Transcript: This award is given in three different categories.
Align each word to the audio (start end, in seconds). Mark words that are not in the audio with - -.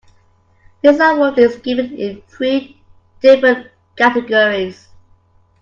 This 0.81 0.99
award 0.99 1.37
is 1.37 1.57
given 1.57 1.95
in 1.95 2.23
three 2.23 2.81
different 3.21 3.67
categories. 3.95 4.87